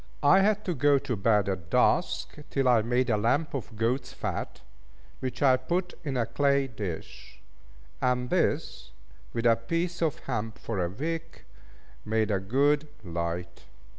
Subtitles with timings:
[0.23, 4.11] I had to go to bed at dusk, till I made a lamp of goat's
[4.11, 4.61] fat,
[5.19, 7.39] which I put in a clay dish;
[8.01, 8.93] and this,
[9.31, 11.45] with a piece of hemp for a wick,
[12.03, 13.65] made a good light.